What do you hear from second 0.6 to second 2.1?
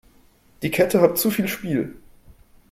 Die Kette hat zu viel Spiel.